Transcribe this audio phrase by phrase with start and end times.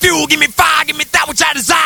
[0.00, 1.79] fuel, give me fire, give me that which I desire.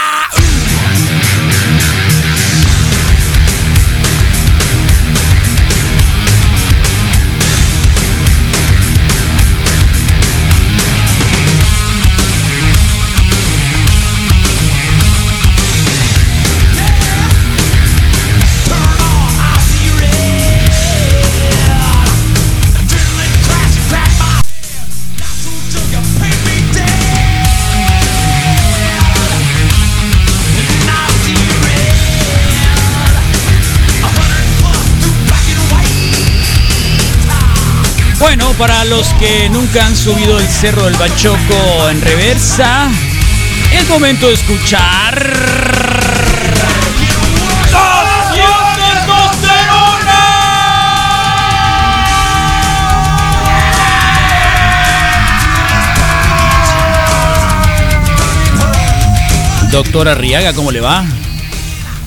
[38.58, 42.88] Para los que nunca han subido el Cerro del Bachoco en reversa,
[43.72, 45.32] es momento de escuchar.
[59.70, 61.04] Doctora Arriaga, ¿cómo le va?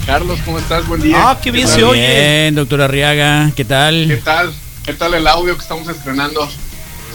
[0.05, 0.87] Carlos, ¿cómo estás?
[0.87, 1.17] Buen día.
[1.19, 1.89] Ah, qué bien ¿Qué se tal?
[1.89, 2.07] oye.
[2.07, 3.65] Bien, doctora Arriaga, ¿qué
[4.07, 4.53] ¿Qué tal?
[4.87, 6.47] ¿Qué tal el audio que estamos estrenando?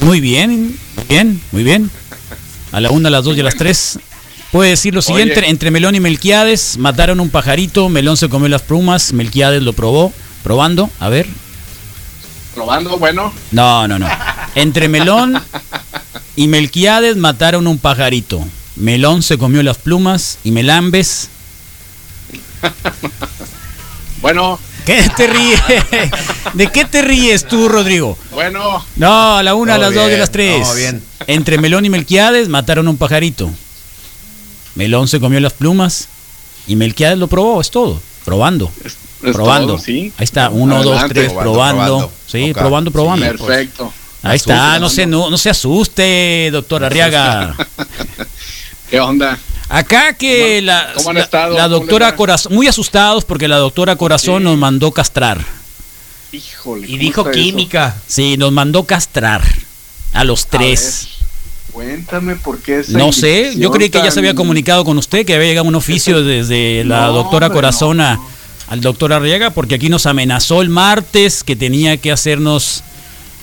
[0.02, 1.90] Muy bien, muy bien, muy bien.
[2.70, 3.98] A la una, a las dos y a las tres.
[4.50, 5.48] Puede decir lo siguiente, Oye.
[5.48, 10.12] entre Melón y Melquiades mataron un pajarito, Melón se comió las plumas, Melquiades lo probó,
[10.42, 11.26] probando, a ver.
[12.54, 13.32] Probando, bueno.
[13.52, 14.06] No, no, no.
[14.54, 15.42] Entre Melón
[16.36, 18.46] y Melquiades mataron un pajarito.
[18.76, 21.30] Melón se comió las plumas y Melambes.
[24.20, 25.60] Bueno, ¿Qué te ríes?
[26.54, 28.18] ¿De qué te ríes tú, Rodrigo?
[28.32, 28.84] bueno.
[28.96, 30.62] No, a la una, a las dos y a las tres.
[30.62, 31.02] todo bien.
[31.26, 33.50] Entre Melón y Melquiades mataron un pajarito.
[34.74, 36.08] Melón se comió las plumas
[36.66, 38.00] y Melquiades lo probó, es todo.
[38.24, 39.74] Probando, Es, es probando.
[39.74, 40.12] todo, sí.
[40.16, 41.84] Ahí está, uno, dos, tres, Probando, probando.
[41.96, 42.12] probando.
[42.26, 43.26] Sí, probando, probando.
[43.26, 43.92] Sí, Perfecto.
[44.22, 47.56] Ahí está, no Asusta, se, no, no se asuste, doctor Arriaga.
[48.92, 49.38] ¿Qué onda?
[49.70, 51.54] Acá que ¿Cómo- la, cómo han la- estado?
[51.56, 52.14] la ¿Cómo doctora?
[52.14, 54.44] Corazón, muy asustados porque la doctora Corazón Sí.
[54.44, 55.42] nos mandó castrar.
[56.30, 56.86] Híjole.
[56.86, 57.30] Y ¿cómo dijo eso?
[57.30, 57.96] química.
[58.06, 59.40] Sí, nos mandó castrar
[60.12, 61.08] a los tres.
[61.72, 65.24] Cuéntame por qué esa No sé, yo creí que ya se había comunicado con usted,
[65.24, 68.28] que había llegado un oficio desde la No, doctora Corazón no.
[68.68, 72.84] al doctor Arriaga, porque aquí nos amenazó el martes que tenía que hacernos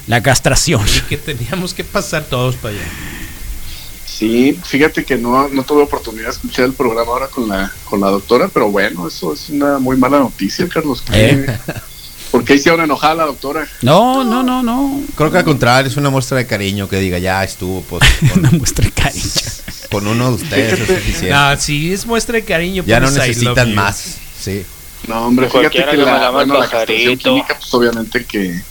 [0.05, 0.83] la castración.
[0.95, 2.83] Y que teníamos que pasar todos para allá.
[4.19, 8.01] Sí, fíjate que no, no tuve oportunidad de escuchar el programa ahora con la, con
[8.01, 11.01] la doctora, pero bueno, eso es una muy mala noticia, Carlos.
[11.09, 11.59] ¿Qué- Eh.
[12.31, 13.67] ¿Por qué hicieron enojar a la doctora?
[13.81, 15.01] No, no, no, no.
[15.15, 18.03] Creo que al contrario, es una muestra de cariño que diga, ya estuvo, pues,
[18.35, 19.23] Una muestra de cariño.
[19.89, 20.99] con uno de ustedes es Fíjate.
[20.99, 21.29] suficiente.
[21.33, 22.83] No, si es muestra de cariño.
[22.85, 23.75] ya no pues, I love necesitan you.
[23.75, 24.63] más, sí.
[25.07, 27.29] No, hombre, fíjate Cualquiera que me la, bueno, la castración pajarito.
[27.29, 28.61] química, pues obviamente que,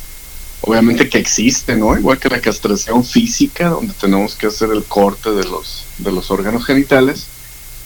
[0.61, 1.97] obviamente que existe, ¿no?
[1.97, 6.31] Igual que la castración física, donde tenemos que hacer el corte de los, de los
[6.31, 7.27] órganos genitales.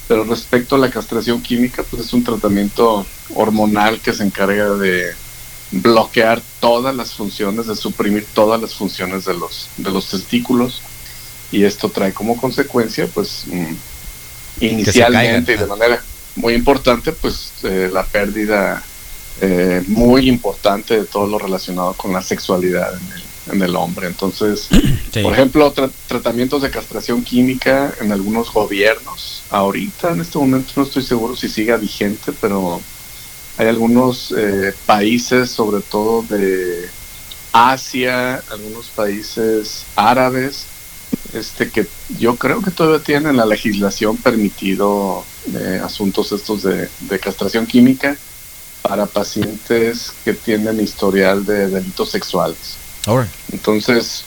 [0.08, 5.12] Pero respecto a la castración química, pues es un tratamiento hormonal que se encarga de
[5.70, 10.82] bloquear todas las funciones, de suprimir todas las funciones de los, de los testículos.
[11.50, 13.74] Y esto trae como consecuencia, pues, mm,
[14.60, 16.02] inicialmente y de manera
[16.36, 18.82] muy importante, pues eh, la pérdida
[19.40, 24.06] eh, muy importante de todo lo relacionado con la sexualidad en el, en el hombre.
[24.06, 24.68] Entonces,
[25.12, 25.22] Sí.
[25.22, 29.42] por ejemplo, tra- tratamientos de castración química en algunos gobiernos.
[29.50, 32.80] Ahorita, en este momento, no estoy seguro si siga vigente, pero
[33.58, 36.88] hay algunos eh, países, sobre todo de
[37.52, 40.64] Asia, algunos países árabes,
[41.34, 41.86] este que
[42.18, 47.66] yo creo que todavía tienen en la legislación permitido eh, asuntos estos de, de castración
[47.66, 48.16] química
[48.82, 52.58] para pacientes que tienen historial de delitos sexuales.
[53.52, 54.24] Entonces,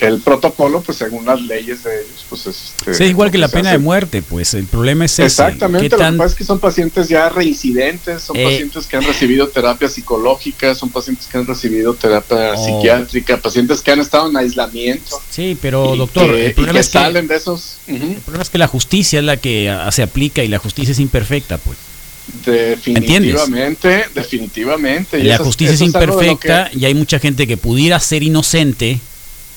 [0.00, 2.56] el protocolo, pues según las leyes de ellos, pues es...
[2.78, 3.78] este, Sí, igual que la pena hace.
[3.78, 5.24] de muerte, pues el problema es ese.
[5.24, 8.44] Exactamente, ¿Qué lo tan- que pasa es que son pacientes ya reincidentes, son Eh.
[8.44, 12.64] pacientes que han recibido terapia psicológica, son pacientes que han recibido terapia Oh.
[12.64, 15.20] psiquiátrica, pacientes que han estado en aislamiento.
[15.30, 17.76] Sí, pero doctor, que- el problema que es que salen de esos...
[17.86, 17.96] Ujú.
[18.04, 20.90] el problema es que la justicia es la que ah, se aplica y la justicia
[20.92, 21.78] es imperfecta, pues.
[22.44, 25.18] Definitivamente, definitivamente.
[25.18, 29.00] y la eso justicia es eso imperfecta y hay mucha gente que pudiera ser inocente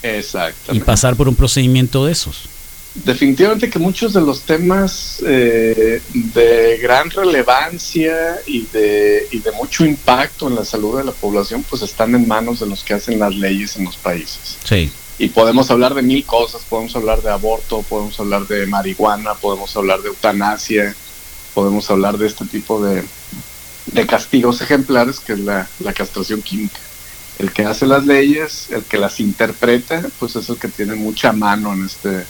[0.01, 2.49] que- y pasar por un procedimiento de esos.
[2.95, 9.85] Definitivamente que muchos de los temas eh, de gran relevancia y de, y de mucho
[9.85, 13.19] impacto en la salud de la población pues están en manos de los que hacen
[13.19, 14.57] las leyes en los países.
[14.63, 14.91] Sí.
[15.19, 19.75] Y podemos hablar de mil cosas, podemos hablar de aborto, podemos hablar de marihuana, podemos
[19.75, 20.95] hablar de eutanasia,
[21.57, 23.03] podemos hablar de este tipo de,
[23.87, 26.77] de castigos ejemplares que es la, la castración química.
[27.39, 31.33] El que hace las leyes, el que las interpreta, pues es el que tiene mucha
[31.33, 32.27] mano en este,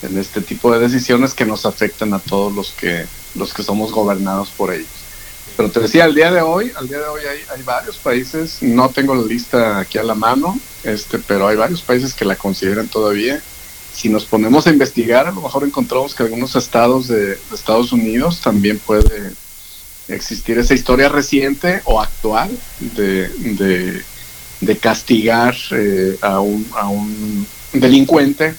[0.00, 3.04] en este tipo de decisiones que nos afectan a todos los que
[3.34, 4.88] los que somos gobernados por ellos.
[5.58, 8.62] Pero te decía, al día de hoy, al día de hoy hay, hay varios países,
[8.62, 12.36] no tengo la lista aquí a la mano, este, pero hay varios países que la
[12.36, 13.42] consideran todavía.
[14.00, 18.40] Si nos ponemos a investigar, a lo mejor encontramos que algunos estados de, Estados Unidos
[18.40, 19.32] también puede
[20.08, 22.50] existir esa historia reciente o actual
[22.96, 24.02] de, de,
[24.62, 28.54] de castigar eh, a, un, a un delincuente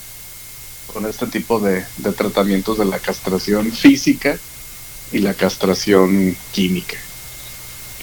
[0.93, 4.37] con este tipo de, de tratamientos de la castración física
[5.11, 6.97] y la castración química.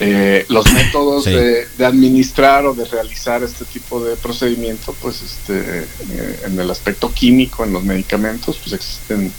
[0.00, 1.30] Eh, los métodos Sí.
[1.32, 5.80] de, de administrar o de realizar este tipo de procedimiento, pues este,
[6.10, 9.32] eh, en el aspecto químico, en los medicamentos, pues existen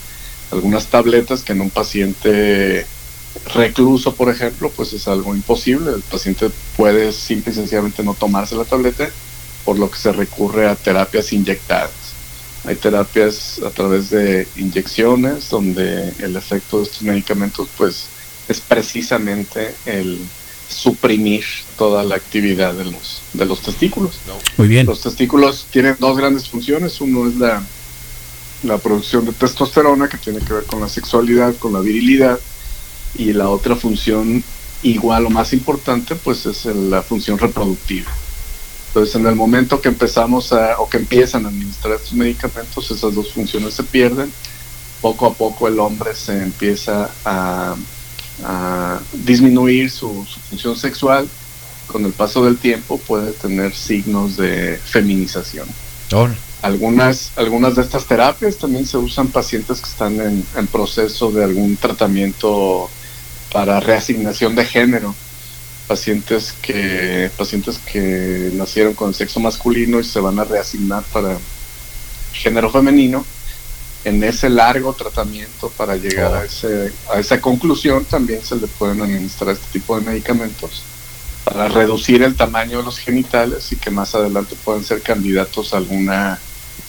[0.50, 2.84] algunas tabletas que en un paciente
[3.54, 5.92] recluso, por ejemplo, pues es algo imposible.
[5.92, 9.08] El paciente puede simple y sencillamente no tomarse la tableta,
[9.64, 11.90] por lo que se recurre a terapias inyectadas.
[12.64, 18.04] Hay terapias a través de inyecciones donde el efecto de estos medicamentos pues
[18.48, 20.18] es precisamente el
[20.70, 21.44] suprimir
[21.76, 24.20] toda la actividad de los, de los testículos.
[24.56, 24.86] Muy bien.
[24.86, 27.00] Los testículos tienen dos grandes funciones.
[27.00, 27.62] Uno es la,
[28.62, 32.38] la producción de testosterona, que tiene que ver con la sexualidad, con la virilidad.
[33.16, 34.42] Y la otra función,
[34.82, 38.10] igual o más importante, pues es la función reproductiva.
[38.88, 43.14] Entonces, en el momento que empezamos a, o que empiezan a administrar estos medicamentos, esas
[43.14, 44.32] dos funciones se pierden.
[45.00, 47.74] Poco a poco el hombre se empieza a,
[48.44, 51.28] a disminuir su, su función sexual.
[51.86, 55.66] Con el paso del tiempo puede tener signos de feminización.
[56.62, 61.42] Algunas, algunas de estas terapias también se usan pacientes que están en, en proceso de
[61.42, 62.90] algún tratamiento
[63.52, 65.14] para reasignación de género.
[65.88, 71.36] Pacientes que, pacientes que nacieron con el sexo masculino y se van a reasignar para
[72.32, 73.24] género femenino.
[74.04, 79.02] En ese largo tratamiento para llegar a, ese, a esa conclusión también se le pueden
[79.02, 80.82] administrar este tipo de medicamentos
[81.44, 85.78] para reducir el tamaño de los genitales y que más adelante puedan ser candidatos a
[85.78, 86.38] alguna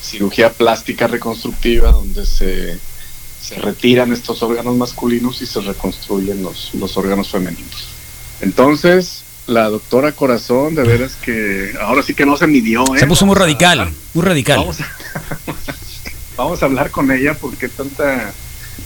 [0.01, 2.79] cirugía plástica reconstructiva donde se,
[3.41, 7.87] se retiran estos órganos masculinos y se reconstruyen los, los órganos femeninos.
[8.41, 12.83] Entonces, la doctora Corazón, de veras que ahora sí que no se midió.
[12.95, 12.99] ¿eh?
[12.99, 14.59] Se puso muy radical, muy radical.
[14.59, 14.85] Vamos a,
[16.35, 18.33] vamos a hablar con ella porque tanta,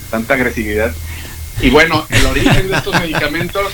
[0.09, 0.93] tanta agresividad.
[1.61, 3.71] Y bueno, el origen de estos medicamentos,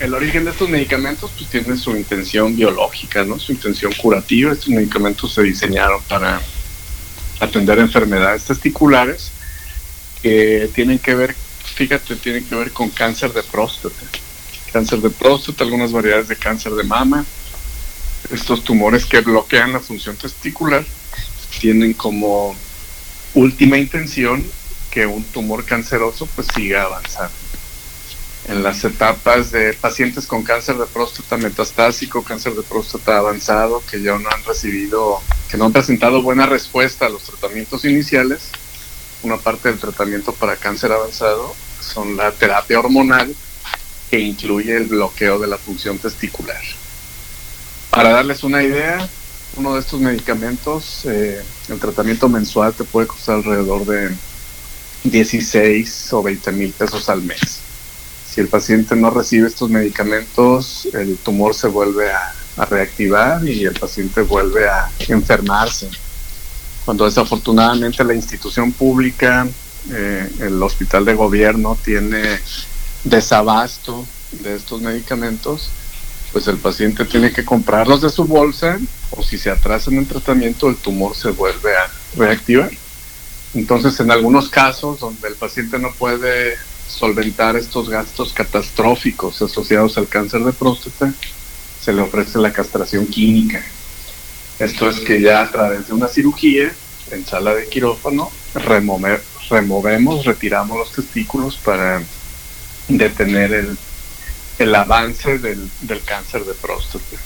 [0.00, 3.38] el origen de estos medicamentos pues tiene su intención biológica, ¿no?
[3.38, 4.52] Su intención curativa.
[4.52, 6.40] Estos medicamentos se diseñaron para
[7.40, 9.30] atender enfermedades testiculares
[10.22, 11.34] que tienen que ver,
[11.74, 14.04] fíjate, tienen que ver con cáncer de próstata.
[14.72, 17.24] Cáncer de próstata, algunas variedades de cáncer de mama.
[18.30, 20.84] Estos tumores que bloquean la función testicular
[21.60, 22.56] tienen como
[23.36, 24.42] última intención
[24.90, 27.34] que un tumor canceroso pues siga avanzando.
[28.48, 34.00] En las etapas de pacientes con cáncer de próstata metastásico, cáncer de próstata avanzado, que
[34.00, 38.48] ya no han recibido, que no han presentado buena respuesta a los tratamientos iniciales,
[39.22, 43.34] una parte del tratamiento para cáncer avanzado son la terapia hormonal
[44.10, 46.62] que incluye el bloqueo de la función testicular.
[47.90, 49.08] Para darles una idea,
[49.54, 54.14] uno de estos medicamentos, eh, el tratamiento mensual te puede costar alrededor de
[55.04, 57.60] 16 o 20 mil pesos al mes.
[58.28, 62.34] Si el paciente no recibe estos medicamentos, el tumor se vuelve a,
[62.70, 65.90] reactivar y el paciente vuelve a enfermarse.
[66.86, 69.46] Cuando desafortunadamente la institución pública,
[69.92, 72.40] eh, el hospital de gobierno tiene
[73.04, 74.06] desabasto
[74.42, 75.68] de estos medicamentos,
[76.32, 78.78] pues el paciente tiene que comprarlos de su bolsa
[79.10, 82.70] o si se atrasa en el tratamiento el tumor se vuelve a reactivar.
[83.54, 86.56] Entonces en algunos casos donde el paciente no puede
[86.88, 91.12] solventar estos gastos catastróficos asociados al cáncer de próstata,
[91.82, 93.64] se le ofrece la castración química.
[94.58, 96.72] Esto es que ya a través de una cirugía
[97.10, 99.20] en sala de quirófano remove-
[99.50, 102.02] removemos, retiramos los testículos para
[102.88, 103.78] detener el,
[104.58, 107.16] el avance del, del cáncer de próstata.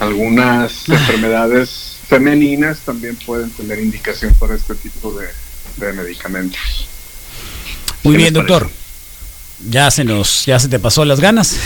[0.00, 5.28] Algunas enfermedades femeninas también pueden tener indicación para este tipo de,
[5.76, 6.58] de medicamentos.
[8.02, 8.70] Muy ¿Qué bien, doctor.
[9.68, 11.56] Ya se nos, ya se te pasó las ganas.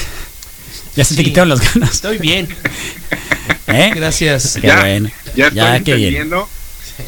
[0.96, 1.92] Ya se te quitaron las ganas.
[1.94, 2.48] Estoy bien.
[3.66, 3.92] ¿Eh?
[3.94, 4.58] Gracias.
[4.60, 5.10] Qué bueno.
[5.34, 5.76] Ya estoy Ya, bien.
[5.76, 6.48] entendiendo,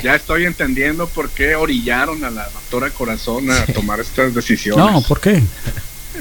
[0.03, 5.03] ya estoy entendiendo por qué orillaron a la doctora Corazón a tomar estas decisiones, No,
[5.03, 5.43] ¿por qué?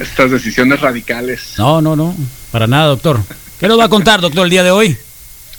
[0.00, 1.54] estas decisiones radicales.
[1.58, 2.14] No, no, no.
[2.52, 3.20] Para nada, doctor.
[3.58, 4.96] ¿Qué nos va a contar, doctor, el día de hoy?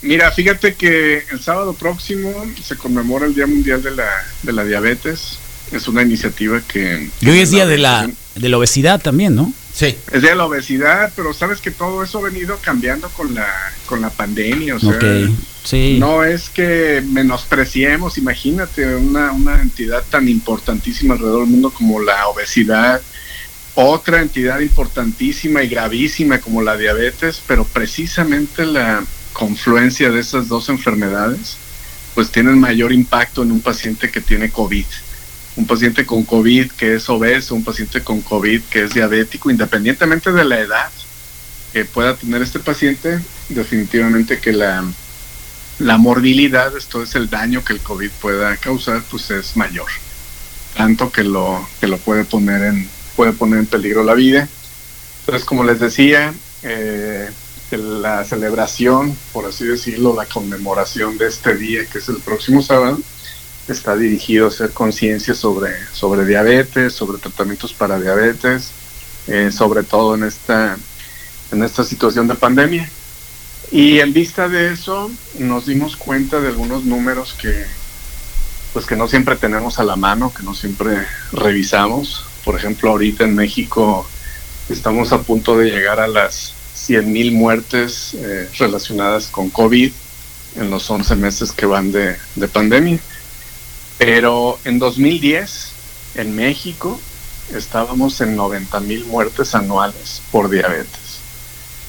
[0.03, 4.07] Mira, fíjate que el sábado próximo se conmemora el Día Mundial de la,
[4.43, 5.39] de la Diabetes.
[5.71, 7.09] Es una iniciativa que...
[7.19, 9.51] Y hoy es día de la, de la obesidad también, ¿no?
[9.73, 9.97] Sí.
[10.11, 13.47] Es día de la obesidad, pero sabes que todo eso ha venido cambiando con la,
[13.87, 14.75] con la pandemia.
[14.75, 15.31] O sea, ok,
[15.63, 15.97] sí.
[15.99, 22.27] no es que menospreciemos, imagínate, una, una entidad tan importantísima alrededor del mundo como la
[22.27, 23.01] obesidad,
[23.79, 30.69] otra entidad importantísima y gravísima como la diabetes, pero precisamente la confluencia de esas dos
[30.69, 31.57] enfermedades,
[32.15, 34.85] pues tienen mayor impacto en un paciente que tiene COVID.
[35.57, 40.31] Un paciente con COVID que es obeso, un paciente con COVID que es diabético, independientemente
[40.31, 40.91] de la edad
[41.71, 43.19] que pueda tener este paciente,
[43.49, 44.85] definitivamente que la,
[45.77, 49.87] la morbilidad, esto es el daño que el COVID pueda causar, pues es mayor.
[50.75, 54.47] Tanto que lo, que lo puede poner en, puede poner en peligro la vida.
[55.21, 56.33] Entonces, como les decía,
[56.63, 57.29] eh,
[57.71, 62.97] la celebración, por así decirlo, la conmemoración de este día, que es el próximo sábado,
[63.67, 68.69] está dirigido a hacer conciencia sobre, sobre diabetes, sobre tratamientos para diabetes,
[69.27, 70.77] eh, sobre todo en esta,
[71.51, 72.89] en esta situación de pandemia.
[73.71, 77.65] Y en vista de eso, nos dimos cuenta de algunos números que,
[78.71, 82.23] pues que no siempre tenemos a la mano, que no siempre revisamos.
[82.47, 84.07] Por ejemplo, ahorita en México
[84.69, 89.91] estamos a punto de llegar a las 100.000 muertes eh, relacionadas con COVID
[90.55, 92.99] en los 11 meses que van de, de pandemia.
[93.97, 95.71] Pero en 2010,
[96.15, 96.97] en México,
[97.53, 101.19] estábamos en 90.000 muertes anuales por diabetes.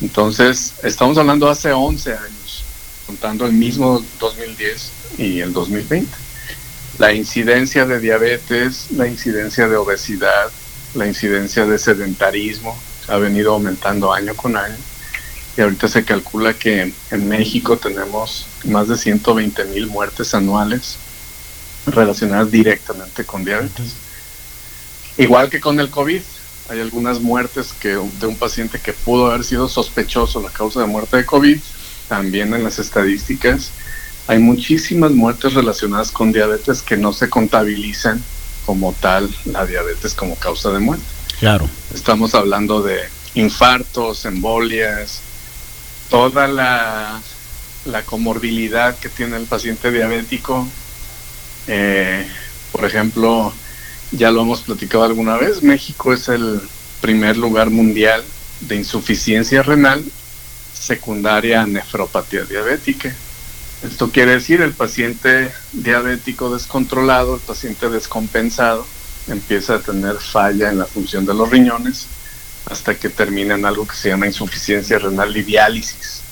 [0.00, 2.64] Entonces, estamos hablando hace 11 años,
[3.06, 6.27] contando el mismo 2010 y el 2020.
[6.98, 10.50] La incidencia de diabetes, la incidencia de obesidad,
[10.94, 12.76] la incidencia de sedentarismo
[13.06, 14.74] ha venido aumentando año con año.
[15.56, 20.96] Y ahorita se calcula que en México tenemos más de 120 mil muertes anuales
[21.86, 23.92] relacionadas directamente con diabetes.
[25.18, 26.22] Igual que con el COVID,
[26.68, 30.86] hay algunas muertes que de un paciente que pudo haber sido sospechoso la causa de
[30.86, 31.60] muerte de COVID,
[32.08, 33.70] también en las estadísticas
[34.28, 38.22] hay muchísimas muertes relacionadas con diabetes que no se contabilizan
[38.66, 41.04] como tal la diabetes como causa de muerte.
[41.40, 41.68] Claro.
[41.94, 43.00] Estamos hablando de
[43.34, 45.22] infartos, embolias,
[46.10, 47.22] toda la,
[47.86, 50.68] la comorbilidad que tiene el paciente diabético.
[51.66, 52.26] Eh,
[52.70, 53.54] por ejemplo,
[54.12, 56.60] ya lo hemos platicado alguna vez, México es el
[57.00, 58.22] primer lugar mundial
[58.60, 60.04] de insuficiencia renal
[60.74, 63.14] secundaria a nefropatía diabética.
[63.82, 68.84] Esto quiere decir el paciente diabético descontrolado, el paciente descompensado,
[69.28, 72.06] empieza a tener falla en la función de los riñones
[72.66, 76.22] hasta que termina en algo que se llama insuficiencia renal y diálisis.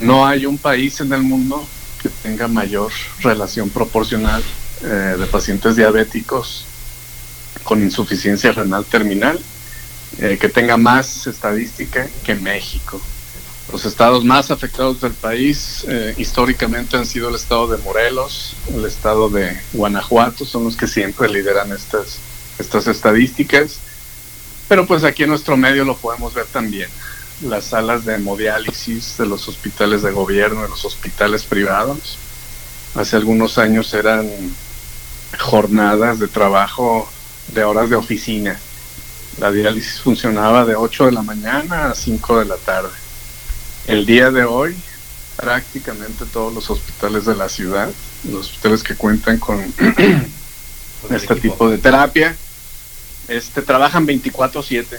[0.00, 1.66] No hay un país en el mundo
[2.02, 4.42] que tenga mayor relación proporcional
[4.82, 6.64] eh, de pacientes diabéticos
[7.64, 9.38] con insuficiencia renal terminal,
[10.18, 13.00] eh, que tenga más estadística que México.
[13.76, 18.86] Los estados más afectados del país eh, históricamente han sido el estado de Morelos, el
[18.86, 22.16] estado de Guanajuato, son los que siempre lideran estas,
[22.58, 23.76] estas estadísticas.
[24.66, 26.88] Pero pues aquí en nuestro medio lo podemos ver también.
[27.42, 32.16] Las salas de hemodiálisis de los hospitales de gobierno, de los hospitales privados.
[32.94, 34.26] Hace algunos años eran
[35.38, 37.06] jornadas de trabajo
[37.48, 38.58] de horas de oficina.
[39.38, 43.05] La diálisis funcionaba de 8 de la mañana a 5 de la tarde.
[43.86, 44.76] El día de hoy,
[45.36, 47.88] prácticamente todos los hospitales de la ciudad,
[48.28, 49.60] los hospitales que cuentan con
[51.10, 52.36] este tipo de terapia,
[53.28, 54.98] este, trabajan 24/7.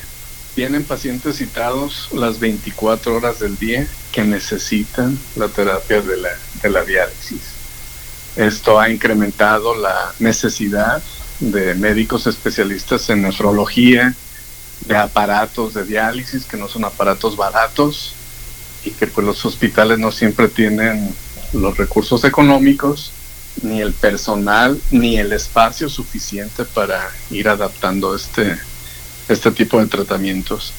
[0.55, 6.29] Tienen pacientes citados las 24 horas del día que necesitan la terapia de la,
[6.63, 7.41] de la diálisis.
[8.37, 11.03] Esto ha incrementado la necesidad
[11.41, 14.15] de médicos especialistas en nefrología,
[14.85, 18.13] de aparatos de diálisis que no son aparatos baratos
[18.83, 21.13] y que pues los hospitales no siempre tienen
[21.53, 23.11] los recursos económicos
[23.63, 28.57] ni el personal ni el espacio suficiente para ir adaptando este
[29.27, 30.73] este tipo de tratamientos.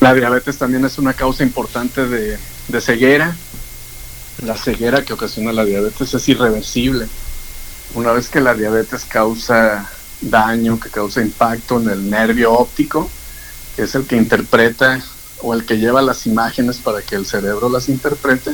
[0.00, 3.34] La diabetes también es una causa importante de, de ceguera.
[4.44, 7.06] La ceguera que ocasiona la diabetes es irreversible.
[7.94, 9.88] Una vez que la diabetes causa
[10.20, 13.08] daño, que causa impacto en el nervio óptico,
[13.76, 15.02] que es el que interpreta
[15.44, 18.50] o el que lleva las imágenes para que el cerebro las interprete,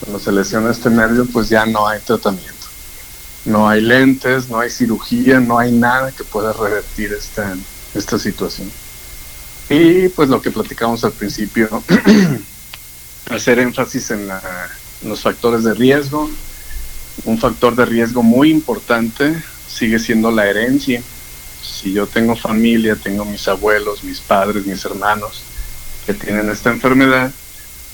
[0.00, 2.54] cuando se lesiona este nervio, pues ya no hay tratamiento.
[3.44, 7.54] No hay lentes, no hay cirugía, no hay nada que pueda revertir esta,
[7.94, 8.70] esta situación.
[9.68, 11.68] Y pues lo que platicamos al principio,
[13.30, 14.40] hacer énfasis en la,
[15.04, 16.30] los factores de riesgo.
[17.24, 21.02] Un factor de riesgo muy importante sigue siendo la herencia.
[21.62, 25.45] Si yo tengo familia, tengo mis abuelos, mis padres, mis hermanos
[26.06, 27.30] que tienen esta enfermedad,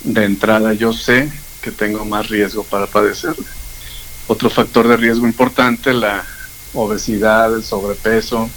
[0.05, 1.31] de entrada yo sé
[1.63, 3.47] que tengo más riesgo para padecerla.
[4.27, 6.25] Otro factor de riesgo importante, la
[6.75, 8.51] obesidad, el sobrepeso,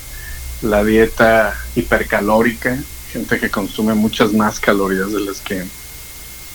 [0.62, 2.78] la dieta hipercalórica,
[3.12, 5.64] gente que consume muchas más calorías de las que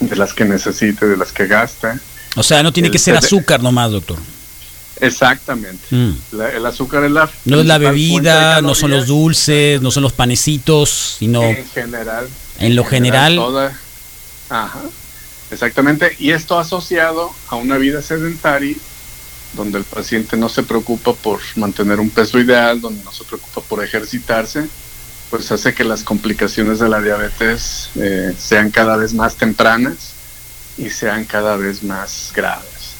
[0.00, 2.00] de las que necesite, de las que gasta.
[2.34, 4.18] O sea, no tiene que ser azúcar nomás, doctor.
[5.00, 5.82] Exactamente.
[5.94, 6.12] Mm.
[6.32, 10.02] La- el azúcar es la No es la bebida, no son los dulces, no son
[10.02, 12.28] los panecitos, sino En general.
[12.60, 13.34] En lo general.
[13.36, 13.72] toda-
[14.48, 14.80] Ajá.
[15.50, 16.14] Exactamente.
[16.18, 18.76] Y esto asociado a una vida sedentaria
[19.54, 23.60] donde el paciente no se preocupa por mantener un peso ideal, donde no se preocupa
[23.62, 24.68] por ejercitarse,
[25.28, 30.12] pues hace que las complicaciones de la diabetes eh, sean cada vez más tempranas
[30.78, 32.94] y sean cada vez más graves.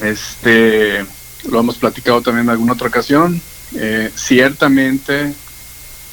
[0.00, 1.04] Este,
[1.48, 3.40] lo hemos platicado también en alguna otra ocasión.
[3.76, 5.34] Eh, ciertamente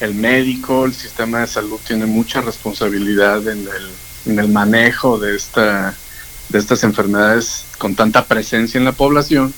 [0.02, 5.36] el médico, el sistema de salud tiene mucha responsabilidad en el, en el manejo de
[5.36, 5.96] esta
[6.50, 9.54] de estas enfermedades con tanta presencia en la población,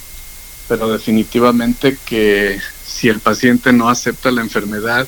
[0.68, 5.08] pero definitivamente que si el paciente no acepta la enfermedad,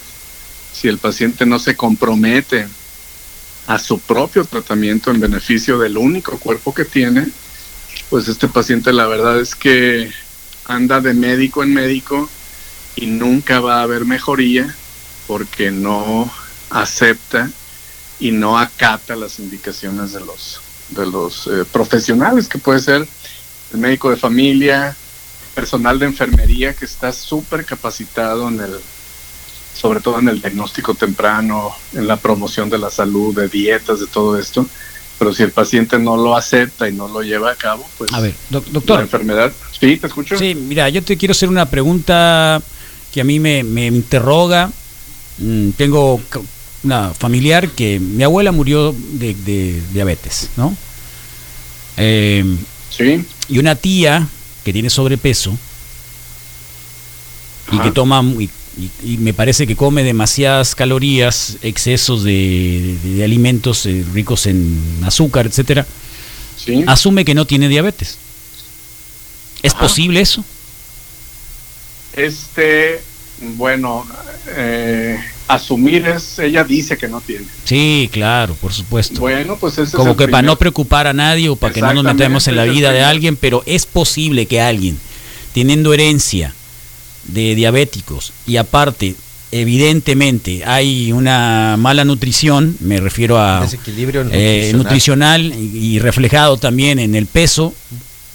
[0.73, 2.67] si el paciente no se compromete
[3.67, 7.27] a su propio tratamiento en beneficio del único cuerpo que tiene,
[8.09, 10.11] pues este paciente la verdad es que
[10.65, 12.29] anda de médico en médico
[12.95, 14.75] y nunca va a haber mejoría
[15.27, 16.31] porque no
[16.69, 17.49] acepta
[18.19, 23.07] y no acata las indicaciones de los de los eh, profesionales que puede ser
[23.73, 24.95] el médico de familia,
[25.55, 28.79] personal de enfermería que está súper capacitado en el
[29.73, 34.07] sobre todo en el diagnóstico temprano, en la promoción de la salud, de dietas, de
[34.07, 34.65] todo esto.
[35.19, 38.21] Pero si el paciente no lo acepta y no lo lleva a cabo, pues A
[38.21, 39.01] ver, doc- la doctor.
[39.01, 39.51] enfermedad.
[39.77, 40.37] Sí, te escucho.
[40.37, 42.61] Sí, mira, yo te quiero hacer una pregunta
[43.13, 44.71] que a mí me, me interroga.
[45.37, 46.21] Mm, tengo
[46.83, 50.75] una familiar que mi abuela murió de, de diabetes, ¿no?
[51.97, 52.43] Eh,
[52.89, 54.25] Sí, y una tía
[54.63, 55.57] que tiene sobrepeso
[57.71, 63.15] y que toma y, y- y me parece que come demasiadas calorías, excesos de, de-
[63.15, 65.85] de alimentos eh, ricos en azúcar, etcétera,
[66.63, 66.83] sí.
[66.87, 68.17] asume que no tiene diabetes.
[69.63, 69.81] ¿Es Ajá.
[69.81, 70.45] posible eso?
[72.13, 73.01] Este,
[73.57, 74.05] bueno,
[74.47, 77.45] eh, asumir es, ella dice que no tiene.
[77.63, 79.19] Sí, claro, por supuesto.
[79.19, 81.81] Bueno, pues ese es Como el que para no preocupar a nadie o para que
[81.81, 84.97] no nos metamos en la es vida de alguien, pero es posible que alguien,
[85.53, 86.53] teniendo herencia
[87.25, 89.15] de diabéticos y aparte,
[89.51, 95.53] evidentemente, hay una mala nutrición, me refiero a Desequilibrio eh, nutricional.
[95.55, 97.73] y y reflejado también en el peso,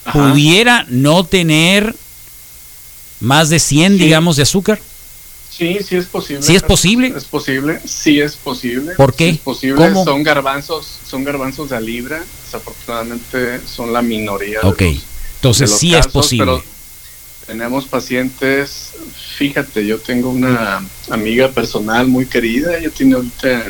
[0.05, 0.31] Ajá.
[0.31, 1.95] pudiera no tener
[3.21, 4.05] más de 100, Sí.
[4.05, 4.81] digamos, de azúcar.
[5.51, 6.43] Sí, sí es posible.
[6.43, 7.13] ¿Sí es posible?
[7.17, 8.93] Es posible, sí es posible.
[8.95, 9.29] ¿Por Sí qué?
[9.31, 9.77] es posible.
[9.77, 10.05] ¿Cómo?
[10.05, 12.23] Son garbanzos, son garbanzos de a libra.
[12.45, 14.61] Desafortunadamente son la minoría.
[14.61, 15.03] de Ok, los-
[15.37, 16.45] entonces de sí es posible.
[16.47, 16.63] pero
[17.47, 18.91] tenemos pacientes,
[19.37, 23.65] fíjate, yo tengo una amiga personal muy querida, ella tiene ahorita,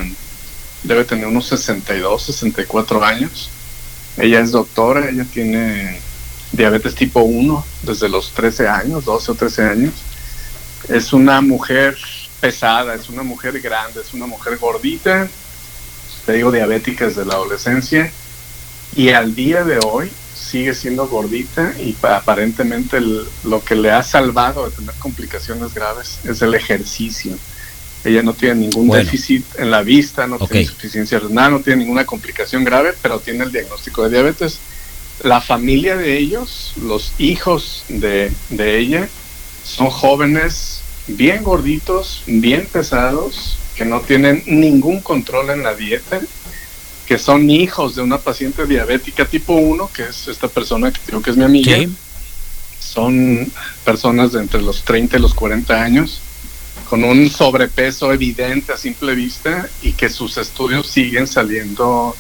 [0.83, 3.49] debe tener unos 62, 64 años.
[4.19, 5.99] Ella es doctora, ella tiene
[6.53, 9.95] diabetes tipo 1 desde los 13 años, 12 o 13 años.
[10.89, 11.97] Es una mujer
[12.41, 15.29] pesada, es una mujer grande, es una mujer gordita,
[16.27, 18.11] te digo diabética desde la adolescencia,
[18.97, 23.91] y al día de hoy sigue siendo gordita y pa- aparentemente el- lo que le
[23.93, 27.37] ha salvado de tener complicaciones graves es el ejercicio.
[28.03, 29.05] Ella no tiene ningún Bueno.
[29.05, 33.45] déficit en la vista, no tiene insuficiencia renal, no tiene ninguna complicación grave, pero tiene
[33.45, 34.59] el diagnóstico de diabetes.
[35.23, 39.09] La familia de ellos, los hijos de, de ella,
[39.65, 46.21] son jóvenes bien gorditos, bien pesados, que no tienen ningún control en la dieta,
[47.07, 51.23] que son hijos de una paciente diabética tipo 1, que es esta persona que creo
[51.23, 51.77] que es mi amiga.
[51.77, 51.89] Sí.
[52.79, 53.51] Son
[53.85, 56.21] personas de entre los 30 y los 40 años,
[56.89, 62.17] con un sobrepeso evidente a simple vista y que sus estudios siguen saliendo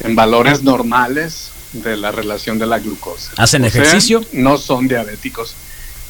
[0.00, 3.32] en valores normales de la relación de la glucosa.
[3.36, 4.24] ¿Hacen O sea, ejercicio?
[4.32, 5.54] no son diabéticos.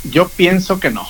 [0.04, 1.06] Yo pienso que no.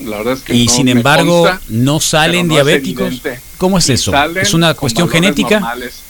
[0.00, 3.06] La verdad es que y no sin embargo consta, no salen no es diabéticos.
[3.06, 3.40] evidente.
[3.56, 4.12] ¿Cómo es eso?
[4.36, 5.60] ¿Es una cuestión genética?
[5.60, 6.00] normales.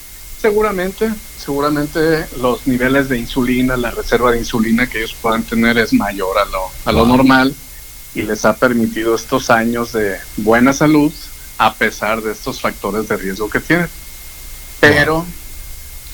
[0.42, 1.10] Seguramente,
[1.42, 6.38] seguramente los niveles de insulina, la reserva de insulina que ellos puedan tener es mayor
[6.38, 7.16] a lo, a lo Wow.
[7.16, 7.54] normal
[8.14, 11.12] y les ha permitido estos años de buena salud
[11.58, 13.88] a pesar de estos factores de riesgo que tienen.
[14.80, 15.24] Pero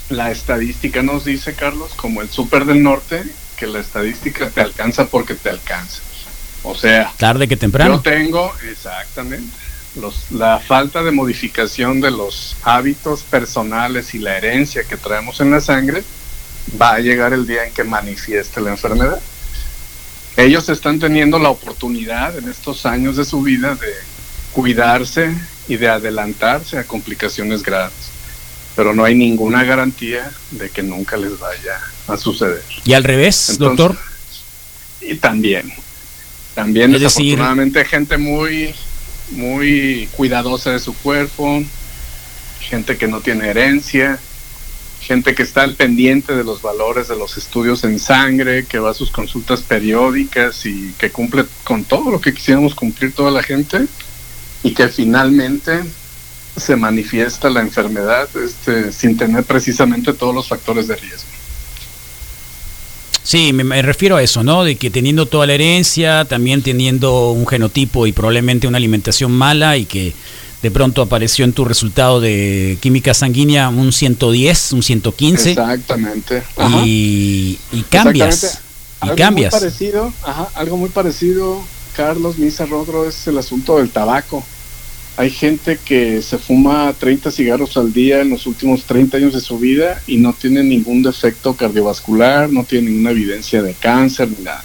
[0.08, 3.24] la estadística nos dice, Carlos, como el súper del norte,
[3.56, 6.00] que la estadística te alcanza porque te alcanza.
[6.64, 8.00] O sea, Tarde que yo temprano.
[8.00, 9.56] tengo, exactamente,
[10.00, 15.50] los, la falta de modificación de los hábitos personales y la herencia que traemos en
[15.50, 16.02] la sangre,
[16.80, 19.20] va a llegar el día en que manifieste la enfermedad.
[20.36, 23.92] Ellos están teniendo la oportunidad en estos años de su vida de
[24.52, 25.32] cuidarse
[25.68, 28.10] y de adelantarse a complicaciones graves,
[28.74, 32.64] pero no hay ninguna garantía de que nunca les vaya a suceder.
[32.84, 33.98] Y al revés, Entonces, doctor.
[35.00, 35.72] Y también,
[36.54, 38.74] también Es decir- desafortunadamente gente muy,
[39.32, 41.62] muy cuidadosa de su cuerpo,
[42.60, 44.18] gente que no tiene herencia,
[45.00, 48.90] gente que está al pendiente de los valores de los estudios en sangre, que va
[48.90, 53.42] a sus consultas periódicas y que cumple con todo lo que quisiéramos cumplir toda la
[53.42, 53.86] gente
[54.62, 55.80] y que finalmente
[56.56, 61.28] se manifiesta la enfermedad este, sin tener precisamente todos los factores de riesgo.
[63.24, 64.64] Sí, me, me refiero a eso, ¿no?
[64.64, 69.78] De que teniendo toda la herencia, también teniendo un genotipo y probablemente una alimentación mala
[69.78, 70.12] y que
[70.64, 76.42] de pronto apareció en tu resultado de química sanguínea un 110, un 115 Exactamente.
[76.84, 78.44] Y, y cambias.
[78.44, 78.64] Exactamente.
[79.00, 79.52] Y Algo cambias.
[79.52, 81.62] Muy parecido, ajá, algo muy parecido,
[81.94, 84.42] Carlos Misa Rodro, es el asunto del tabaco.
[85.16, 89.40] Hay gente que se fuma 30 cigarros al día en los últimos 30 años de
[89.40, 94.44] su vida y no tiene ningún defecto cardiovascular, no tiene ninguna evidencia de cáncer ni
[94.44, 94.62] nada.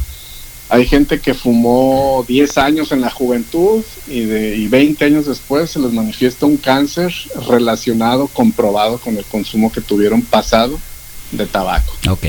[0.71, 5.69] Hay gente que fumó 10 años en la juventud y, de, y 20 años después
[5.71, 7.13] se les manifiesta un cáncer
[7.47, 10.79] relacionado, comprobado con el consumo que tuvieron pasado
[11.31, 11.93] de tabaco.
[12.09, 12.25] Ok.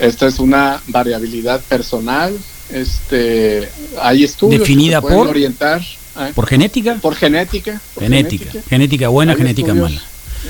[0.00, 2.36] Esta es una variabilidad personal.
[2.72, 3.68] Este,
[4.00, 5.82] hay estudios Definida que se pueden por- orientar
[6.18, 6.32] ¿eh?
[6.34, 6.96] ¿Por genética?
[7.00, 7.80] por genética.
[7.94, 8.50] por Genética.
[8.68, 10.02] Genética buena, Hay genética estudios- mala.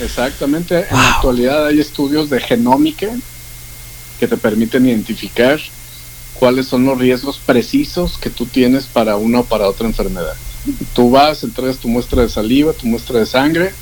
[0.02, 0.86] Exactamente.
[0.90, 3.08] En la actualidad hay estudios de genómica
[4.18, 5.60] que te permiten identificar
[6.34, 10.34] cuáles son los riesgos precisos que tú tienes para una o para otra enfermedad.
[10.94, 13.72] Tú vas, entregas tu muestra de saliva, tu muestra de sangre,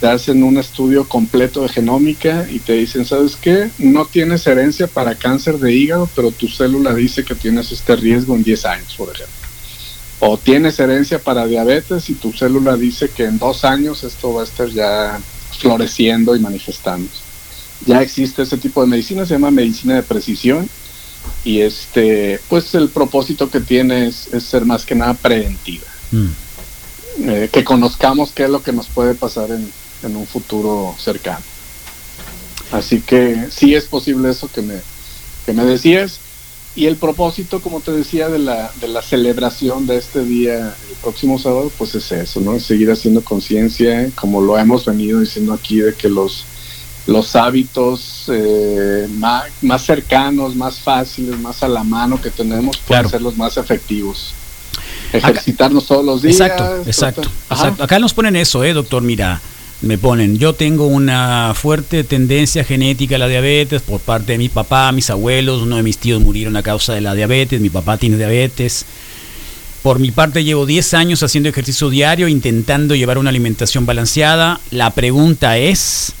[0.00, 3.70] te hacen un estudio completo de genómica y te dicen, ¿sabes qué?
[3.78, 8.34] No tienes herencia para cáncer de hígado, pero tu célula dice que tienes este riesgo
[8.34, 9.34] en 10 años, por ejemplo.
[10.20, 14.42] O tienes herencia para diabetes y tu célula dice que en dos años esto va
[14.42, 15.20] a estar ya
[15.58, 17.20] floreciendo y manifestándose.
[17.86, 20.68] Ya existe ese tipo de medicina, se llama medicina de precisión
[21.44, 26.28] y este, pues el propósito que tiene es, es ser más que nada preventiva, Mm.
[27.28, 29.70] eh, que conozcamos qué es lo que nos puede pasar en,
[30.02, 31.44] en un futuro cercano.
[32.72, 34.80] Así que sí es posible eso que me,
[35.44, 36.20] que me decías.
[36.76, 40.96] Y el propósito, como te decía, de la, de la celebración de este día, el
[41.02, 42.58] próximo sábado, pues es eso, ¿no?
[42.58, 46.44] Seguir haciendo conciencia, como lo hemos venido diciendo aquí, de que los,
[47.06, 53.02] los hábitos eh, más, más cercanos, más fáciles, más a la mano que tenemos, pueden
[53.02, 53.08] Claro.
[53.08, 54.34] ser los más efectivos.
[55.12, 56.40] Ejercitarnos todos los días.
[56.40, 57.30] Exacto, exacto.
[57.84, 59.00] Acá nos ponen eso, eh, doctor.
[59.02, 59.40] Mira,
[59.82, 64.48] me ponen, yo tengo una fuerte tendencia genética a la diabetes por parte de mi
[64.48, 67.98] papá, mis abuelos, uno de mis tíos murieron a causa de la diabetes, mi papá
[67.98, 68.86] tiene diabetes.
[69.82, 74.58] Por mi parte llevo 10 años haciendo ejercicio diario, intentando llevar una alimentación balanceada.
[74.70, 76.14] La pregunta es,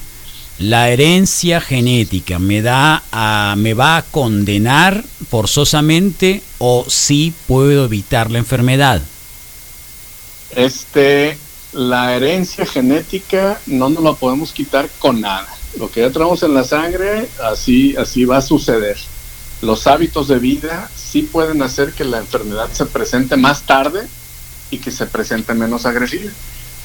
[0.58, 8.30] ¿la herencia genética me, da a, me va a condenar forzosamente o sí puedo evitar
[8.30, 9.00] la enfermedad?
[10.54, 11.38] Este,
[11.74, 15.48] la herencia genética no nos la podemos quitar con nada.
[15.78, 18.96] Lo que ya traemos en la sangre, así, así va a suceder.
[19.60, 24.06] Los hábitos de vida sí pueden hacer que la enfermedad se presente más tarde
[24.70, 26.30] y que se presente menos agresiva.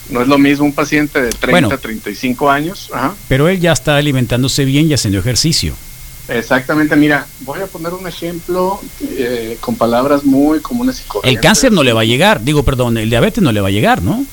[0.09, 1.77] No es lo mismo un paciente de 30, Bueno.
[1.77, 2.89] 35 años.
[2.91, 3.13] Ajá.
[3.27, 5.75] Pero él ya está alimentándose bien y haciendo ejercicio.
[6.27, 11.37] Exactamente, mira, voy a poner un ejemplo eh, con palabras muy comunes y corrientes.
[11.37, 13.71] El cáncer no le va a llegar, digo, perdón, el diabetes no le va a
[13.71, 14.25] llegar, ¿no?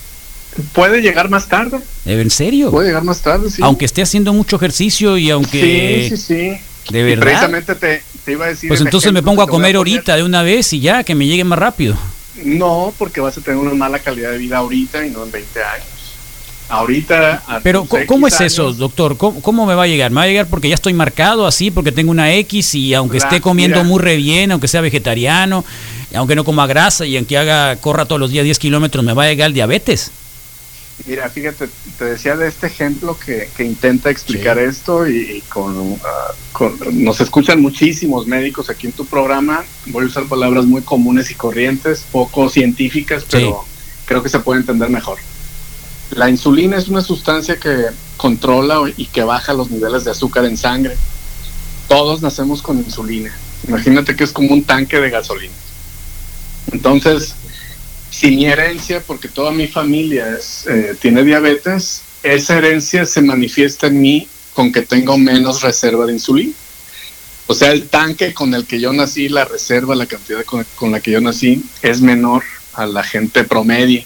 [0.73, 2.71] Puede llegar más tarde, ¿En serio?
[2.71, 3.63] puede llegar más tarde, sí.
[3.63, 6.09] Aunque esté haciendo mucho ejercicio y aunque...
[6.11, 6.93] Sí, sí, sí.
[6.93, 7.23] ¿De Y verdad?
[7.25, 8.69] precisamente te, te iba a decir.
[8.69, 9.77] Pues entonces me pongo a comer poner.
[9.77, 11.97] ahorita de una vez y ya, que me llegue más rápido.
[12.45, 15.65] No, porque vas a tener una mala calidad de vida ahorita y no en 20
[15.65, 15.87] años.
[16.69, 17.43] Ahorita.
[17.47, 19.17] a Pero ¿cómo, es eso, años, doctor?
[19.17, 20.11] ¿Cómo, cómo me va a llegar?
[20.11, 23.19] ¿Me va a llegar porque ya estoy marcado así, porque tengo una X y aunque
[23.19, 23.89] esté comiendo mira.
[23.89, 25.65] muy re bien, aunque sea vegetariano,
[26.15, 29.25] aunque no coma grasa y aunque haga corra todos los días 10 kilómetros, me va
[29.25, 30.11] a llegar el diabetes?
[31.05, 35.99] Mira, fíjate, te decía de este ejemplo que, que intenta explicar esto y, y con,
[36.53, 39.63] con- Nos escuchan muchísimos médicos aquí en tu programa.
[39.87, 43.65] Voy a usar palabras muy comunes y corrientes, poco científicas, pero
[44.07, 45.19] creo que se puede entender mejor.
[46.13, 47.77] La insulina es una sustancia que
[48.17, 50.97] controla y que baja los niveles de azúcar en sangre.
[51.89, 53.37] Todos nacemos con insulina.
[53.69, 55.53] Imagínate que es como un tanque de gasolina.
[56.73, 57.35] Entonces,
[58.19, 64.01] si mi herencia, porque toda mi familia eh, tiene diabetes, esa herencia se manifiesta en
[64.01, 66.55] mí con que tengo menos reserva de insulina.
[67.47, 70.93] O sea, el tanque con el que yo nací, la reserva, la cantidad con, con
[70.93, 74.03] la que yo nací, es menor a la gente promedio.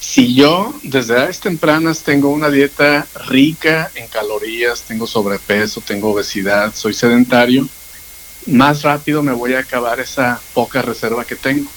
[0.00, 6.74] Si yo desde edades tempranas tengo una dieta rica en calorías, tengo sobrepeso, tengo obesidad,
[6.74, 7.68] soy sedentario,
[8.46, 11.70] más rápido me voy a acabar esa poca reserva que tengo.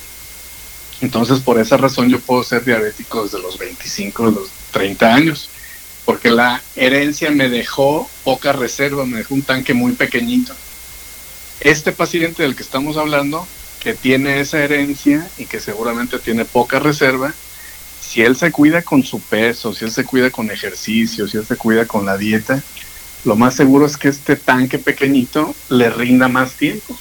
[1.01, 5.49] Entonces, por esa razón yo puedo ser diabético desde los 25, los 30 años,
[6.05, 10.53] porque la herencia me dejó poca reserva, me dejó un tanque muy pequeñito.
[11.59, 13.47] Este paciente del que estamos hablando,
[13.81, 17.33] que tiene esa herencia y que seguramente tiene poca reserva,
[18.01, 21.45] si él se cuida con su peso, si él se cuida con ejercicio, si él
[21.45, 22.61] se cuida con la dieta,
[23.25, 26.97] lo más seguro es que este tanque pequeñito le rinda más tiempo,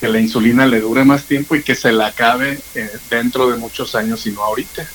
[0.00, 3.58] que la insulina le dure más tiempo y que se la acabe eh, dentro de
[3.58, 4.88] muchos años y no ahorita.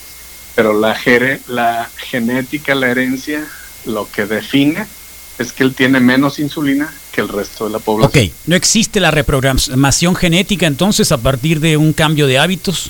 [0.55, 3.45] Pero la, gere- la genética, la herencia,
[3.85, 4.87] lo que define
[5.37, 8.25] es que él tiene menos insulina que el resto de la población.
[8.27, 12.89] Ok, ¿no existe la reprogramación genética entonces a partir de un cambio de hábitos?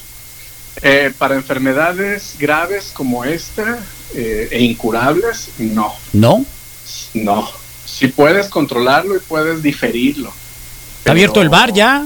[0.82, 3.80] Eh, para enfermedades graves como esta
[4.13, 5.93] eh, e incurables, no.
[6.13, 6.45] ¿No?
[7.13, 7.49] No,
[7.86, 10.32] si puedes controlarlo y puedes diferirlo.
[11.05, 12.03] ¿Está abierto el bar ya?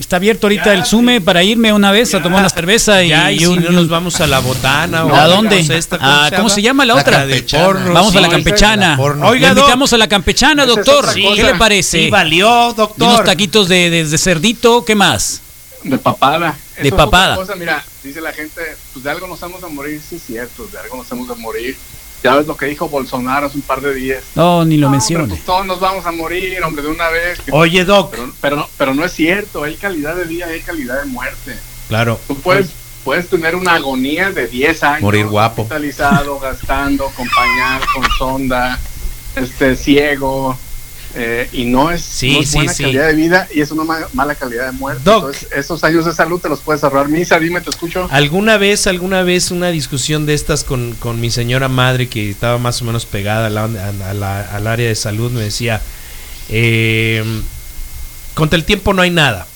[0.00, 1.20] ¿Está abierto ahorita Ya, el Sume sí.
[1.20, 2.22] para irme una vez a Ya.
[2.24, 5.04] tomar una cerveza y, Ya, y y si un- no nos vamos a la botana
[5.04, 5.62] o ¿A dónde?
[5.62, 7.26] no esta, Ah, ¿Cómo se llama la La otra?
[7.26, 7.64] de campechana.
[7.64, 8.96] porno, Vamos a la sí, campechana.
[8.96, 9.28] la.
[9.28, 11.14] Oiga, Le invitamos a la campechana, doctor.
[11.14, 12.04] ¿Qué le parece?
[12.04, 13.24] Sí, valió, Y unos doctor.
[13.24, 15.40] taquitos de, de- de cerdito, ¿qué más?
[15.84, 16.56] De papada.
[16.74, 17.36] Eso De papada.
[17.36, 18.60] cosa, mira, dice la gente,
[18.92, 21.34] pues de algo nos vamos a morir, sí es cierto, de algo nos vamos a
[21.36, 21.76] morir.
[22.22, 24.22] Ya ves lo que dijo Bolsonaro hace un par de días.
[24.34, 27.38] No, ni lo No, pues todos nos vamos a morir, hombre, de una vez.
[27.52, 28.10] Oye, doc.
[28.10, 31.56] Pero, pero, no- pero no es cierto, hay calidad de vida, hay calidad de muerte.
[31.88, 32.18] Claro.
[32.26, 32.70] Tú puedes,
[33.04, 35.02] puedes tener una agonía de 10 años.
[35.02, 35.62] Morir guapo.
[35.62, 38.78] Hospitalizado, gastando, con pañal, con sonda,
[39.36, 40.58] este, ciego.
[41.18, 42.82] Eh, y no es, Sí, no es buena sí.
[42.84, 45.02] calidad de vida y es una ma- mala calidad de muerte.
[45.04, 45.16] Doc.
[45.26, 47.08] Entonces, esos años de salud te los puedes ahorrar.
[47.08, 48.06] Misa, dime, te escucho.
[48.10, 52.58] ¿Alguna vez, alguna vez una discusión de estas con, con mi señora madre que estaba
[52.58, 55.82] más o menos pegada a la- a la- al área de salud me decía,
[56.48, 57.24] eh,
[58.34, 59.46] contra el tiempo no hay nada,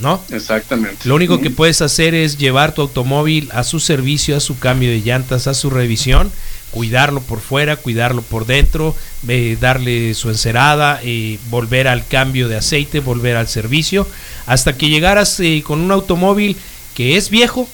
[0.00, 0.20] ¿no?
[0.30, 1.08] Exactamente.
[1.08, 4.90] Lo único que puedes hacer es llevar tu automóvil a su servicio, a su cambio
[4.90, 6.32] de llantas, a su revisión,
[6.74, 8.96] cuidarlo por fuera, cuidarlo por dentro,
[9.28, 14.08] eh, darle su encerada, eh, volver al cambio de aceite, volver al servicio,
[14.46, 16.56] hasta que llegaras eh, con un automóvil
[16.96, 17.68] que es viejo,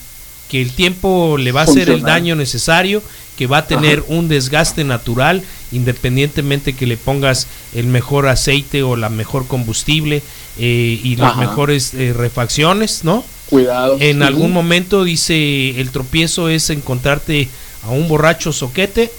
[0.51, 3.03] que el tiempo le va a hacer el daño necesario,
[3.41, 8.97] que va a tener un desgaste natural, independientemente que le pongas el mejor aceite o
[8.97, 10.23] la mejor combustible
[10.59, 13.25] eh, y las mejores eh, refacciones, ¿no?
[13.49, 13.97] Cuidado.
[13.99, 17.49] En algún momento dice el tropiezo es encontrarte
[17.85, 19.11] a un borracho soquete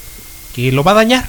[0.54, 1.28] que lo va a dañar,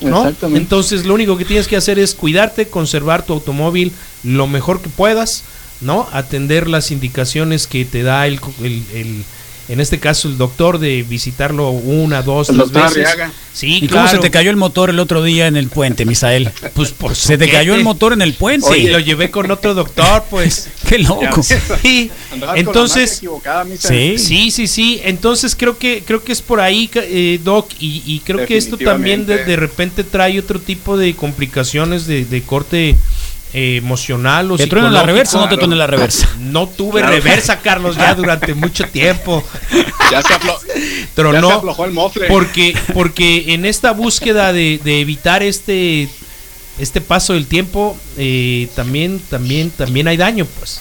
[0.00, 0.18] ¿no?
[0.20, 0.60] Exactamente.
[0.62, 3.92] Entonces lo único que tienes que hacer es cuidarte, conservar tu automóvil
[4.24, 5.42] lo mejor que puedas,
[5.80, 6.08] ¿no?
[6.12, 9.24] Atender las indicaciones que te da el, el- el-
[9.68, 13.08] en este caso el doctor de visitarlo una, dos, El tres veces.
[13.08, 13.32] Arriaga.
[13.54, 16.50] Sí, ¿Y cómo se te cayó el motor el otro día en el puente, Misael?
[16.74, 18.66] Pues por Se te cayó el motor en el puente.
[18.66, 20.68] Oye, lo llevé con otro doctor, pues.
[20.88, 21.42] Qué loco.
[21.42, 22.10] Sí.
[22.54, 23.20] Entonces.
[23.78, 24.16] Sí.
[24.18, 25.00] Sí, sí, sí.
[25.04, 28.56] Entonces creo que creo que es por ahí, ca- eh, Doc, y, y creo que
[28.56, 32.96] esto también de, de repente trae otro tipo de complicaciones de, de corte
[33.54, 35.06] eh, emocional o ¿Te truena la psicológico.
[35.12, 36.28] reversa o no te truena la reversa?
[36.38, 37.14] No tuve Claro.
[37.16, 39.44] reversa, Carlos, ya durante mucho tiempo.
[40.10, 40.58] Ya se, aflo-
[41.14, 42.26] Pero ya se no, aflojó el mofle.
[42.28, 46.08] porque, porque en esta búsqueda de, de evitar este
[46.78, 50.80] este paso del tiempo, eh, también, también, también hay daño, pues.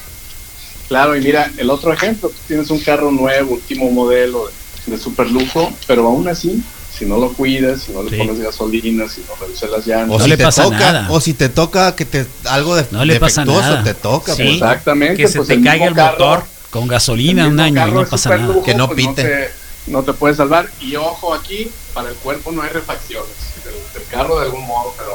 [0.87, 4.47] Claro, y mira, el otro ejemplo, tú tienes un carro nuevo, último modelo
[4.85, 6.61] de, de super lujo, pero aún así,
[7.01, 8.17] si no lo cuidas, si no le Sí.
[8.17, 11.07] pones gasolina, si no revisas las O llantas, No si le te pasa toca, nada.
[11.09, 13.83] o si te toca que te algo de No le pasa defectuoso nada.
[13.83, 14.43] te toca, Sí.
[14.43, 14.53] pues.
[14.55, 16.43] exactamente, que se pues te el caiga el carro- motor.
[16.69, 18.41] Con el gasolina un año y no pasa nada.
[18.45, 19.23] lujo, Que no pues pite.
[19.23, 19.49] te,
[19.87, 20.69] no te puedes salvar.
[20.79, 23.31] Y ojo aquí, para el cuerpo no hay refacciones.
[23.65, 25.11] El, el carro de algún modo, pero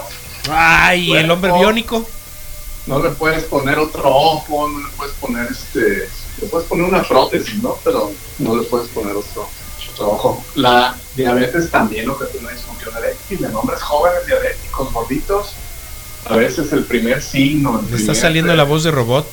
[0.50, 1.66] Ay, el hombre Cuerpo.
[1.66, 2.06] biónico.
[2.86, 6.08] no le puedes poner otro ojo, no le puedes poner este,
[6.40, 7.76] le puedes poner una prótesis, ¿no?
[7.84, 9.48] Pero no le puedes poner otro,
[10.00, 10.44] ojo.
[10.54, 15.52] La diabetes también lo que tiene es disfunción eréctil, en hombres jóvenes diabéticos, gorditos,
[16.28, 17.78] a veces el primer signo.
[17.78, 19.26] el Me está primer, saliendo eh, la voz de robot.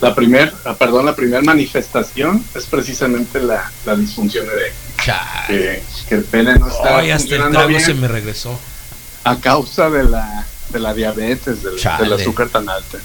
[0.00, 4.84] la primer, ah, perdón, la primera manifestación es precisamente la, la disfunción eréctil.
[5.46, 8.58] Que, que el pene no está Ay, hasta el trago bien se me regresó.
[9.24, 12.98] a causa de la, de la diabetes, del, azúcar tan alta.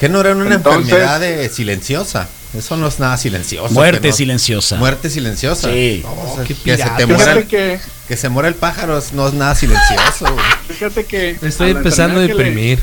[0.00, 2.28] Que no era una Entonces- enfermedad de silenciosa.
[2.54, 3.72] Eso no es nada silencioso.
[3.72, 4.76] Muerte no- silenciosa.
[4.76, 5.70] Muerte silenciosa.
[5.72, 6.02] Sí.
[6.04, 10.26] No, que, se te muera, que, que se muera el pájaro no es nada silencioso.
[10.68, 12.82] fíjate que Me estoy a empezando a le- deprimir.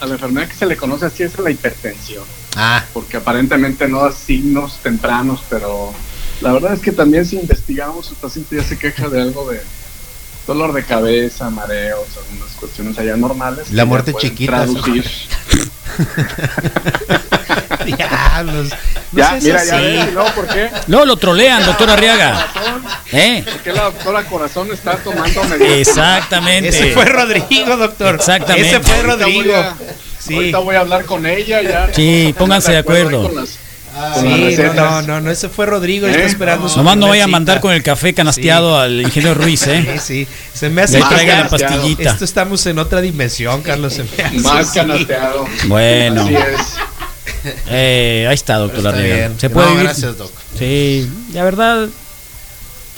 [0.00, 2.24] a la enfermedad que se le conoce así es la hipertensión.
[2.56, 5.92] Ah, porque aparentemente no da signos tempranos, pero
[6.40, 9.60] la verdad es que también si investigamos, el paciente ya se queja de algo de
[10.48, 13.70] dolor de cabeza, mareos, algunas cuestiones allá normales.
[13.70, 15.04] La muerte chiquita, Traducir.
[17.84, 18.70] Diablos.
[19.12, 20.24] No ya, mira, ya ves, ¿no?
[20.34, 20.70] ¿Por qué?
[20.86, 22.46] No, lo trolean, doctor Arriaga.
[22.52, 22.82] Corazón,
[23.12, 23.42] ¿Eh?
[23.44, 25.70] ¿Por qué la doctora Corazón está tomando medidas?
[25.88, 26.68] Exactamente.
[26.70, 28.14] Ese fue Rodrigo, doctor.
[28.16, 28.68] Exactamente.
[28.68, 29.42] Ese fue Ahorita Rodrigo.
[29.44, 29.76] voy a-
[30.18, 30.34] Sí.
[30.34, 31.90] Ahorita voy a hablar con ella ya.
[31.94, 33.22] Sí, pónganse de acuerdo.
[33.22, 33.46] ahí con
[33.98, 36.26] las Sí, no, no, no, no, ese fue Rodrigo, está ¿Eh?
[36.26, 39.98] esperando su Nomás no vaya a mandar con el café canasteado al ingeniero Ruiz, ¿eh?
[40.02, 42.10] sí, se me hace traiga la pastillita.
[42.10, 43.94] Esto estamos en otra dimensión, Carlos.
[43.94, 44.78] Se me hace Más así.
[44.78, 45.46] canasteado.
[45.66, 47.54] Bueno, Así es.
[47.68, 49.30] eh, ahí está, doctor está Arriaga.
[49.38, 49.86] Se puede No, vivir.
[49.86, 50.32] gracias, doc.
[50.58, 51.88] Sí, la verdad,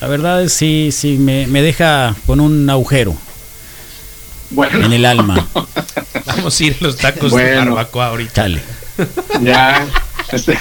[0.00, 3.14] la verdad es sí, sí, me, me deja con un agujero
[4.50, 4.84] Bueno.
[4.86, 5.46] en el alma.
[6.26, 8.32] Vamos a ir a los tacos de barbacoa ahorita.
[8.32, 8.62] Chale.
[9.42, 9.86] Ya.
[10.32, 10.58] Este,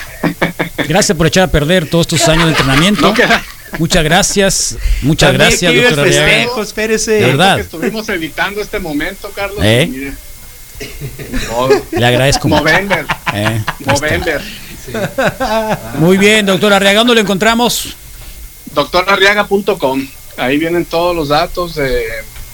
[0.87, 3.01] Gracias por echar a perder todos estos años de entrenamiento.
[3.01, 3.43] no queda.
[3.77, 7.11] Muchas gracias, muchas También gracias, doctor festejo, espérese.
[7.11, 7.55] De verdad.
[7.57, 9.59] que estuvimos editando este momento, Carlos.
[9.61, 10.13] ¿Eh?
[11.91, 12.63] Le agradezco mucho.
[12.63, 13.05] Movember.
[13.33, 13.63] Eh.
[13.85, 14.41] Movember.
[15.99, 17.95] Muy bien, doctor Arriaga, ¿dónde lo encontramos?
[18.73, 20.07] Doctorarriaga.com.
[20.37, 22.05] Ahí vienen todos los datos de,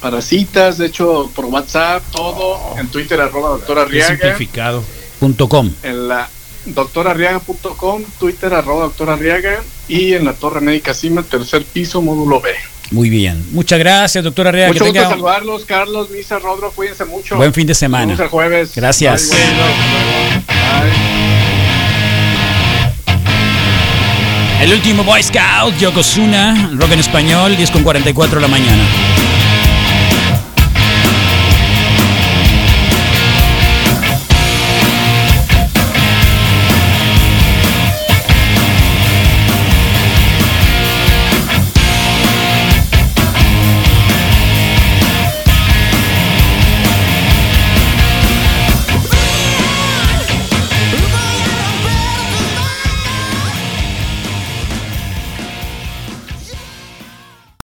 [0.01, 2.77] para citas, de hecho, por WhatsApp, todo.
[2.77, 4.09] En Twitter, arroba doctorarriaga.
[4.09, 4.83] simplificado.
[5.47, 5.71] Com.
[5.81, 6.29] En la
[6.65, 9.63] doctorarriaga.com, Twitter, arroba doctorarriaga.
[9.87, 12.49] Y en la Torre Médica Cima, tercer piso, módulo B.
[12.91, 13.43] Muy bien.
[13.51, 14.69] Muchas gracias, doctor Arriaga.
[14.69, 17.35] Mucho que gusto tenga saludarlos, Carlos, Misa, Rodro, cuídense mucho.
[17.35, 18.05] buen fin de semana.
[18.05, 18.75] Nos vemos el jueves.
[18.75, 19.29] Gracias.
[19.29, 19.63] Bye, bueno.
[20.47, 21.15] Bye.
[24.61, 28.83] El último Boy Scout, Yokozuna, rock en español, 10 con 44 de la mañana.